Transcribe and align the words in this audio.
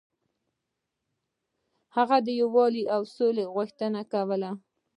هغه 1.95 2.17
د 2.25 2.27
یووالي 2.41 2.83
او 2.95 3.01
سولې 3.15 3.45
غوښتنه 3.53 4.01
کوله. 4.13 4.51